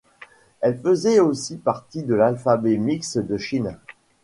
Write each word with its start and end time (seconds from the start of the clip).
Elle 0.61 0.79
faisait 0.81 1.19
aussi 1.19 1.57
partie 1.57 2.01
de 2.01 2.15
l’alphabet 2.15 2.75
mixte 2.77 3.19
de 3.19 3.37
Chine. 3.37 3.77